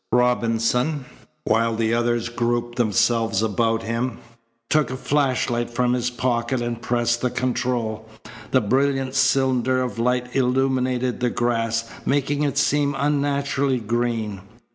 [0.11, 1.05] Robinson,
[1.43, 4.17] while the others grouped themselves about him,
[4.67, 8.09] took a flashlight from his pocket and pressed the control.
[8.49, 14.41] The brilliant cylinder of light illuminated the grass, making it seem unnaturally green.